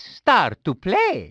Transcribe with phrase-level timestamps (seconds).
[0.00, 1.30] Start to play.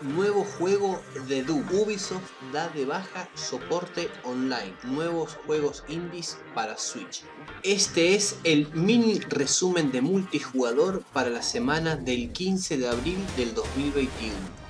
[0.00, 1.66] Nuevo juego de Doom.
[1.72, 4.74] Ubisoft da de baja soporte online.
[4.84, 7.22] Nuevos juegos indies para Switch.
[7.64, 13.52] Este es el mini resumen de multijugador para la semana del 15 de abril del
[13.54, 14.65] 2021.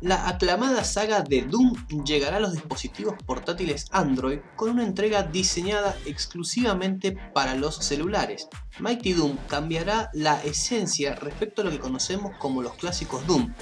[0.00, 5.96] La aclamada saga de Doom llegará a los dispositivos portátiles Android con una entrega diseñada
[6.06, 8.48] exclusivamente para los celulares.
[8.78, 13.52] Mighty Doom cambiará la esencia respecto a lo que conocemos como los clásicos Doom,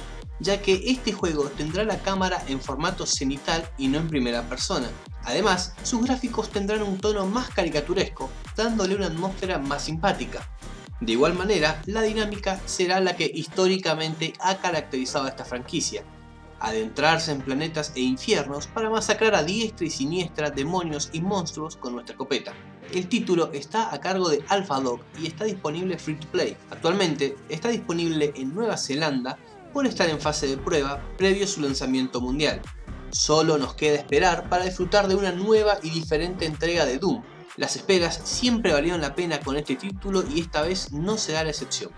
[0.41, 4.91] ya que este juego tendrá la cámara en formato cenital y no en primera persona.
[5.25, 10.47] Además, sus gráficos tendrán un tono más caricaturesco, dándole una atmósfera más simpática.
[11.03, 16.05] De igual manera, la dinámica será la que históricamente ha caracterizado a esta franquicia,
[16.61, 21.95] adentrarse en planetas e infiernos para masacrar a diestra y siniestra demonios y monstruos con
[21.95, 22.53] nuestra escopeta.
[22.93, 26.57] El título está a cargo de AlphaDog y está disponible free to play.
[26.71, 29.37] Actualmente está disponible en Nueva Zelanda
[29.73, 32.63] por estar en fase de prueba previo a su lanzamiento mundial.
[33.11, 37.25] Solo nos queda esperar para disfrutar de una nueva y diferente entrega de Doom,
[37.57, 41.51] las esperas siempre valieron la pena con este título y esta vez no será la
[41.51, 41.93] excepción.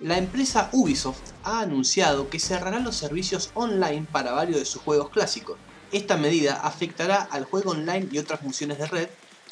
[0.00, 5.10] La empresa Ubisoft ha anunciado que cerrará los servicios online para varios de sus juegos
[5.10, 5.58] clásicos.
[5.90, 9.08] Esta medida afectará al juego online y otras funciones de red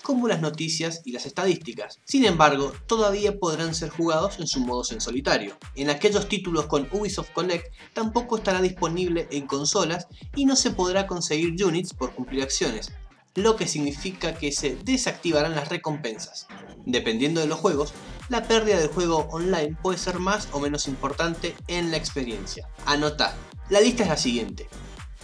[0.06, 1.98] como las noticias y las estadísticas.
[2.04, 5.58] Sin embargo, todavía podrán ser jugados en su modos en solitario.
[5.74, 11.08] En aquellos títulos con Ubisoft Connect tampoco estará disponible en consolas y no se podrá
[11.08, 12.92] conseguir units por cumplir acciones,
[13.34, 16.46] lo que significa que se desactivarán las recompensas.
[16.84, 17.92] Dependiendo de los juegos,
[18.28, 22.68] la pérdida del juego online puede ser más o menos importante en la experiencia.
[22.84, 23.34] Anota,
[23.70, 24.68] la lista es la siguiente.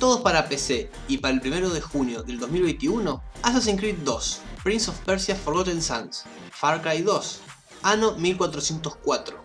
[0.02, 4.90] Todos para PC y para el 1 de junio del 2021, Assassin's Creed 2, Prince
[4.90, 7.40] of Persia Forgotten Sands, Far Cry 2,
[7.84, 9.38] Anno 1404,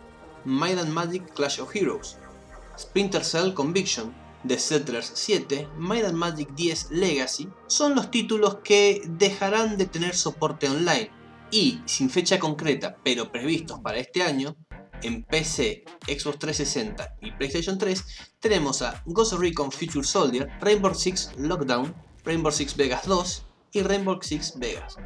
[0.46, 2.17] Might Magic Clash of Heroes,
[2.75, 4.12] Splinter Cell Conviction,
[4.47, 10.16] The Settlers 7, Might and Magic 10 Legacy son los títulos que dejarán de tener
[10.16, 11.12] soporte online
[11.51, 14.56] y, sin fecha concreta pero previstos para este año,
[15.03, 18.06] en PC, Xbox 360 y PlayStation 3
[18.40, 21.94] tenemos a Ghost Recon Future Soldier, Rainbow Six Lockdown,
[22.24, 24.97] Rainbow Six Vegas 2, y Rainbow Six Vegas.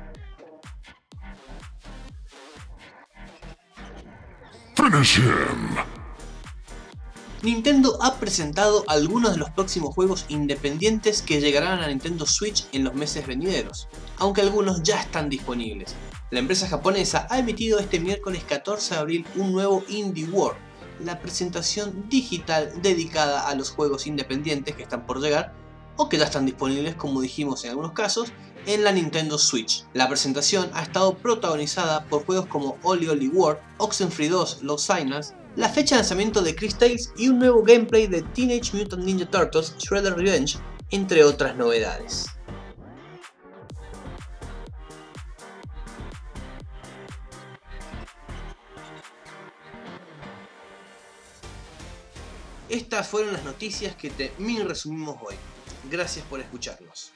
[7.44, 12.84] Nintendo ha presentado algunos de los próximos juegos independientes que llegarán a Nintendo Switch en
[12.84, 13.88] los meses venideros,
[14.18, 15.96] aunque algunos ya están disponibles.
[16.30, 20.60] La empresa japonesa ha emitido este miércoles 14 de abril un nuevo Indie World,
[21.04, 25.56] la presentación digital dedicada a los juegos independientes que están por llegar
[25.98, 28.32] o que ya están disponibles como dijimos en algunos casos
[28.68, 29.86] en la Nintendo Switch.
[29.94, 35.34] La presentación ha estado protagonizada por juegos como Oli Oli World, Oxenfree 2 Los Signals,
[35.56, 39.30] la fecha de lanzamiento de Chris Tales y un nuevo gameplay de Teenage Mutant Ninja
[39.30, 40.58] Turtles Shredder Revenge,
[40.92, 42.28] entre otras novedades.
[52.70, 55.36] Estas fueron las noticias que te mini resumimos hoy.
[55.90, 57.12] Gracias por escucharnos.